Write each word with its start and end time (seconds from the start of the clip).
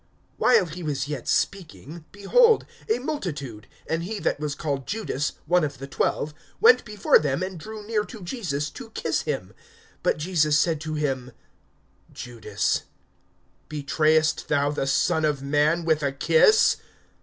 (47)While 0.41 0.69
he 0.73 0.81
was 0.81 1.07
yet 1.07 1.27
speaking, 1.27 2.05
behold 2.11 2.65
a 2.89 2.97
multitude, 2.97 3.67
and 3.85 4.01
he 4.01 4.17
that 4.17 4.39
was 4.39 4.55
called 4.55 4.87
Judas, 4.87 5.33
one 5.45 5.63
of 5.63 5.77
the 5.77 5.85
twelve, 5.85 6.33
went 6.59 6.83
before 6.83 7.19
them 7.19 7.43
and 7.43 7.59
drew 7.59 7.85
near 7.85 8.03
to 8.05 8.23
Jesus 8.23 8.71
to 8.71 8.89
kiss 8.95 9.21
him. 9.21 9.53
(48)But 10.03 10.17
Jesus 10.17 10.57
said 10.57 10.81
to 10.81 10.95
him: 10.95 11.33
Judas, 12.11 12.81
betrayest 13.69 14.47
thou 14.47 14.71
the 14.71 14.87
Son 14.87 15.23
of 15.23 15.43
man 15.43 15.85
with 15.85 16.01
a 16.01 16.11
kiss? 16.11 16.77